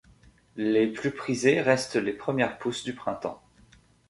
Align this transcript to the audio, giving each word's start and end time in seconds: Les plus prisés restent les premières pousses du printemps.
Les 0.55 0.87
plus 0.91 1.11
prisés 1.11 1.61
restent 1.61 1.95
les 1.95 2.13
premières 2.13 2.57
pousses 2.57 2.83
du 2.83 2.95
printemps. 2.95 3.39